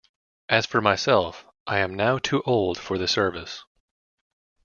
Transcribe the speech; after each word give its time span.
As 0.49 0.65
for 0.65 0.81
myself, 0.81 1.45
I 1.67 1.77
am 1.77 1.93
now 1.93 2.17
too 2.17 2.41
old 2.47 2.79
for 2.79 2.97
the 2.97 3.07
service. 3.07 3.63